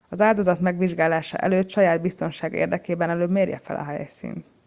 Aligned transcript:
az 0.09 0.21
áldozat 0.21 0.59
megvizsgálása 0.59 1.37
előtt 1.37 1.69
saját 1.69 2.01
biztonsága 2.01 2.57
érdekében 2.57 3.09
előbb 3.09 3.29
mérje 3.29 3.57
fel 3.63 3.75
a 3.75 3.83
helyszínt 3.83 4.45